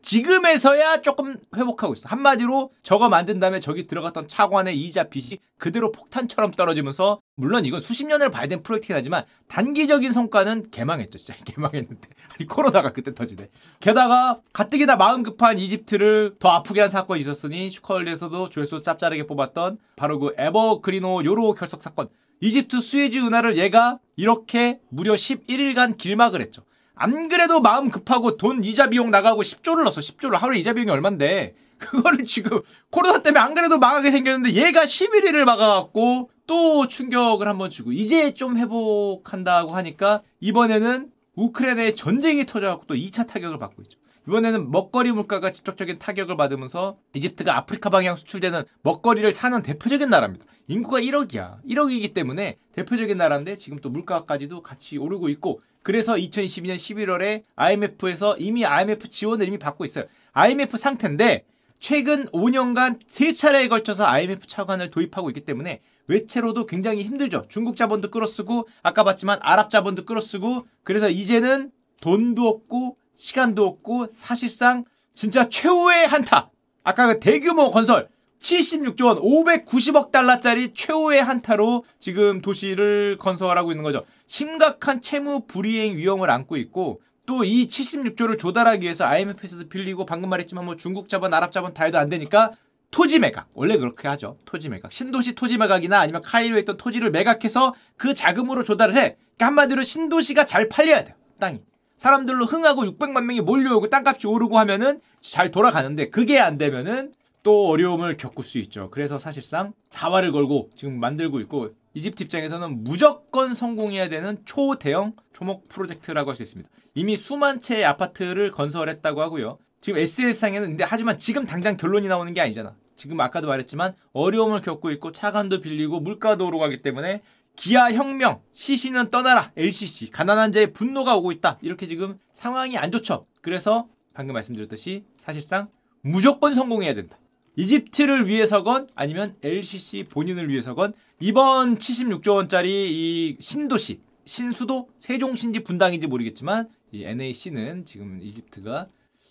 지금에서야 0.06 1.02
조금 1.02 1.34
회복하고 1.56 1.94
있어. 1.94 2.08
한마디로 2.08 2.70
저거 2.84 3.08
만든 3.08 3.40
다음에 3.40 3.58
저기 3.58 3.88
들어갔던 3.88 4.28
차관의 4.28 4.80
이자 4.80 5.04
빚이 5.04 5.38
그대로 5.58 5.90
폭탄처럼 5.90 6.52
떨어지면서 6.52 7.20
물론 7.34 7.64
이건 7.64 7.80
수십 7.80 8.06
년을 8.06 8.30
봐야 8.30 8.46
되는 8.46 8.62
프로젝트긴 8.62 8.94
하지만 8.94 9.24
단기적인 9.48 10.12
성과는 10.12 10.70
개망했죠. 10.70 11.18
진짜 11.18 11.34
개망했는데. 11.44 12.08
아니 12.28 12.46
코로나가 12.46 12.92
그때 12.92 13.12
터지네. 13.12 13.48
게다가 13.80 14.40
가뜩이나 14.52 14.94
마음 14.94 15.24
급한 15.24 15.58
이집트를 15.58 16.36
더 16.38 16.50
아프게 16.50 16.82
한 16.82 16.90
사건이 16.90 17.20
있었으니 17.20 17.72
슈컬리에서도 17.72 18.48
조회수 18.50 18.82
짭짤하게 18.82 19.26
뽑았던 19.26 19.78
바로 19.96 20.20
그 20.20 20.34
에버그리노 20.38 21.24
요로 21.24 21.54
결석 21.54 21.82
사건. 21.82 22.08
이집트 22.40 22.80
수에즈 22.80 23.18
운하를 23.18 23.56
얘가 23.56 23.98
이렇게 24.14 24.78
무려 24.90 25.14
11일간 25.14 25.96
길막을 25.98 26.40
했죠. 26.42 26.62
안 26.96 27.28
그래도 27.28 27.60
마음 27.60 27.90
급하고 27.90 28.38
돈 28.38 28.64
이자 28.64 28.88
비용 28.88 29.10
나가고 29.10 29.42
10조를 29.42 29.84
넣었어. 29.84 30.00
10조를 30.00 30.32
하루에 30.32 30.58
이자 30.58 30.72
비용이 30.72 30.90
얼만데. 30.90 31.54
그거를 31.78 32.24
지금 32.24 32.62
코로나 32.90 33.22
때문에 33.22 33.38
안 33.38 33.54
그래도 33.54 33.78
망하게 33.78 34.10
생겼는데 34.10 34.52
얘가 34.54 34.84
11일을 34.84 35.44
막아갖고 35.44 36.30
또 36.46 36.88
충격을 36.88 37.46
한번 37.46 37.68
주고 37.68 37.92
이제 37.92 38.32
좀 38.32 38.56
회복한다고 38.56 39.72
하니까 39.72 40.22
이번에는 40.40 41.10
우크라이나에 41.34 41.94
전쟁이 41.94 42.46
터져갖고 42.46 42.86
또 42.86 42.94
2차 42.94 43.26
타격을 43.26 43.58
받고 43.58 43.82
있죠. 43.82 43.98
이번에는 44.26 44.70
먹거리 44.70 45.12
물가가 45.12 45.52
직접적인 45.52 45.98
타격을 45.98 46.36
받으면서 46.38 46.96
이집트가 47.14 47.58
아프리카 47.58 47.90
방향 47.90 48.16
수출되는 48.16 48.62
먹거리를 48.82 49.30
사는 49.34 49.62
대표적인 49.62 50.08
나라입니다. 50.08 50.46
인구가 50.68 50.98
1억이야. 50.98 51.62
1억이기 51.64 52.14
때문에 52.14 52.56
대표적인 52.72 53.18
나라인데 53.18 53.56
지금 53.56 53.78
또 53.80 53.90
물가까지도 53.90 54.62
같이 54.62 54.96
오르고 54.96 55.28
있고 55.28 55.60
그래서 55.86 56.14
2022년 56.14 56.74
11월에 56.74 57.44
IMF에서 57.54 58.36
이미 58.38 58.66
IMF 58.66 59.08
지원을 59.08 59.46
이미 59.46 59.56
받고 59.56 59.84
있어요. 59.84 60.06
IMF 60.32 60.76
상태인데 60.76 61.44
최근 61.78 62.26
5년간 62.30 62.98
세 63.06 63.32
차례에 63.32 63.68
걸쳐서 63.68 64.04
IMF 64.04 64.48
차관을 64.48 64.90
도입하고 64.90 65.30
있기 65.30 65.42
때문에 65.42 65.78
외채로도 66.08 66.66
굉장히 66.66 67.04
힘들죠. 67.04 67.44
중국 67.48 67.76
자본도 67.76 68.10
끌어쓰고 68.10 68.66
아까 68.82 69.04
봤지만 69.04 69.38
아랍 69.42 69.70
자본도 69.70 70.06
끌어쓰고 70.06 70.66
그래서 70.82 71.08
이제는 71.08 71.70
돈도 72.00 72.48
없고 72.48 72.96
시간도 73.14 73.64
없고 73.64 74.08
사실상 74.12 74.84
진짜 75.14 75.48
최후의 75.48 76.08
한타. 76.08 76.50
아까 76.82 77.06
그 77.06 77.20
대규모 77.20 77.70
건설 77.70 78.08
76조 78.40 79.06
원 79.06 79.16
590억 79.18 80.10
달러짜리 80.10 80.72
최후의 80.74 81.22
한타로 81.22 81.84
지금 81.98 82.40
도시를 82.40 83.16
건설하고 83.18 83.72
있는 83.72 83.82
거죠. 83.82 84.04
심각한 84.26 85.02
채무 85.02 85.46
불이행 85.46 85.96
위험을 85.96 86.30
안고 86.30 86.56
있고 86.56 87.00
또 87.26 87.44
이 87.44 87.66
76조를 87.66 88.38
조달하기 88.38 88.84
위해서 88.84 89.04
IMF에서도 89.04 89.68
빌리고 89.68 90.06
방금 90.06 90.30
말했지만 90.30 90.64
뭐 90.64 90.76
중국 90.76 91.08
자본, 91.08 91.34
아랍 91.34 91.52
자본 91.52 91.74
다 91.74 91.84
해도 91.84 91.98
안 91.98 92.08
되니까 92.08 92.52
토지 92.92 93.18
매각. 93.18 93.48
원래 93.52 93.76
그렇게 93.76 94.06
하죠. 94.08 94.38
토지 94.44 94.68
매각. 94.68 94.92
신도시 94.92 95.34
토지 95.34 95.58
매각이나 95.58 95.98
아니면 95.98 96.22
카이로에 96.22 96.60
있던 96.60 96.76
토지를 96.76 97.10
매각해서 97.10 97.74
그 97.96 98.14
자금으로 98.14 98.62
조달을 98.62 98.94
해. 98.94 99.16
그러니까 99.36 99.46
한마디로 99.46 99.82
신도시가 99.82 100.46
잘 100.46 100.68
팔려야 100.68 101.04
돼요. 101.04 101.16
땅이. 101.40 101.62
사람들로 101.98 102.46
흥하고 102.46 102.84
600만 102.84 103.24
명이 103.24 103.40
몰려오고 103.40 103.88
땅값이 103.88 104.26
오르고 104.26 104.58
하면은 104.60 105.00
잘 105.20 105.50
돌아가는데 105.50 106.10
그게 106.10 106.38
안 106.38 106.58
되면은 106.58 107.12
또 107.46 107.68
어려움을 107.68 108.16
겪을 108.16 108.42
수 108.42 108.58
있죠. 108.58 108.90
그래서 108.90 109.20
사실상 109.20 109.72
사활을 109.90 110.32
걸고 110.32 110.70
지금 110.74 110.98
만들고 110.98 111.38
있고 111.42 111.74
이집트 111.94 112.24
입장에서는 112.24 112.82
무조건 112.82 113.54
성공해야 113.54 114.08
되는 114.08 114.38
초대형 114.44 115.14
초목 115.32 115.68
프로젝트라고 115.68 116.30
할 116.30 116.36
수 116.36 116.42
있습니다. 116.42 116.68
이미 116.94 117.16
수만 117.16 117.60
채의 117.60 117.84
아파트를 117.84 118.50
건설했다고 118.50 119.20
하고요. 119.20 119.58
지금 119.80 120.00
SNS상에는 120.00 120.70
근데 120.70 120.82
하지만 120.82 121.18
지금 121.18 121.46
당장 121.46 121.76
결론이 121.76 122.08
나오는 122.08 122.34
게 122.34 122.40
아니잖아. 122.40 122.74
지금 122.96 123.20
아까도 123.20 123.46
말했지만 123.46 123.94
어려움을 124.12 124.60
겪고 124.60 124.90
있고 124.90 125.12
차관도 125.12 125.60
빌리고 125.60 126.00
물가도 126.00 126.48
오르고 126.48 126.68
기 126.70 126.78
때문에 126.78 127.22
기아 127.54 127.92
혁명, 127.92 128.40
시시는 128.54 129.10
떠나라, 129.10 129.52
LCC, 129.56 130.10
가난한 130.10 130.50
자의 130.50 130.72
분노가 130.72 131.16
오고 131.16 131.30
있다. 131.30 131.58
이렇게 131.62 131.86
지금 131.86 132.18
상황이 132.34 132.76
안 132.76 132.90
좋죠. 132.90 133.24
그래서 133.40 133.86
방금 134.14 134.32
말씀드렸듯이 134.32 135.04
사실상 135.20 135.68
무조건 136.00 136.52
성공해야 136.52 136.94
된다. 136.94 137.16
이집트를 137.56 138.28
위해서건 138.28 138.88
아니면 138.94 139.34
LCC 139.42 140.04
본인을 140.04 140.48
위해서건 140.48 140.92
이번 141.20 141.78
76조 141.78 142.34
원짜리 142.34 142.70
이 142.90 143.36
신도시 143.40 144.00
신수도 144.24 144.88
세종신지 144.98 145.60
분당인지 145.60 146.06
모르겠지만 146.06 146.68
이 146.92 147.04
NAC는 147.04 147.84
지금 147.84 148.20
이집트가 148.22 148.88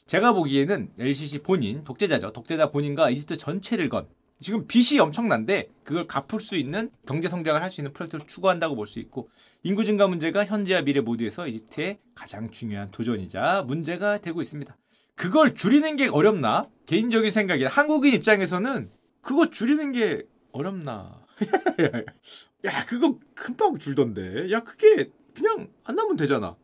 제가 0.07 0.33
보기에는 0.33 0.91
LCC 0.97 1.39
본인 1.39 1.83
독재자죠 1.83 2.33
독재자 2.33 2.71
본인과 2.71 3.09
이집트 3.11 3.37
전체를 3.37 3.89
건 3.89 4.07
지금 4.41 4.67
빚이 4.67 4.99
엄청난데 4.99 5.69
그걸 5.83 6.05
갚을 6.07 6.39
수 6.41 6.55
있는 6.57 6.91
경제 7.07 7.29
성장을 7.29 7.61
할 7.61 7.69
수 7.71 7.81
있는 7.81 7.93
프로젝트를 7.93 8.27
추구한다고 8.27 8.75
볼 8.75 8.85
수 8.87 8.99
있고 8.99 9.29
인구 9.63 9.85
증가 9.85 10.07
문제가 10.07 10.45
현재와 10.45 10.81
미래 10.81 10.99
모두에서 10.99 11.47
이집트의 11.47 11.99
가장 12.13 12.51
중요한 12.51 12.91
도전이자 12.91 13.63
문제가 13.65 14.19
되고 14.19 14.41
있습니다. 14.41 14.75
그걸 15.15 15.55
줄이는 15.55 15.95
게 15.95 16.07
어렵나? 16.07 16.65
개인적인 16.85 17.31
생각이 17.31 17.63
한국인 17.65 18.13
입장에서는 18.13 18.91
그거 19.21 19.49
줄이는 19.49 19.91
게 19.91 20.23
어렵나? 20.51 21.21
야 22.65 22.85
그거 22.85 23.17
금방 23.33 23.77
줄던데. 23.77 24.51
야 24.51 24.63
그게 24.63 25.09
그냥 25.33 25.69
안 25.83 25.95
나면 25.95 26.15
되잖아. 26.15 26.55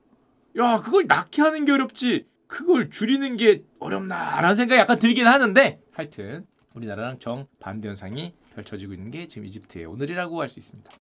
야 0.58 0.80
그걸 0.80 1.06
낳게 1.08 1.42
하는 1.42 1.66
게 1.66 1.72
어렵지. 1.72 2.26
그걸 2.48 2.90
줄이는 2.90 3.38
게 3.38 3.64
어렵나라는 3.80 4.56
생각이 4.56 4.80
약간 4.80 5.00
들긴 5.00 5.26
하는데 5.28 5.82
하여튼 5.92 6.46
우리나라랑 6.74 7.20
정 7.20 7.48
반대 7.60 7.88
현상이 7.88 8.34
펼쳐지고 8.56 8.94
있는 8.94 9.10
게 9.12 9.28
지금 9.28 9.48
이집트의 9.48 9.86
오늘이라고 9.86 10.42
할 10.42 10.50
수 10.50 10.60
있습니다. 10.60 10.92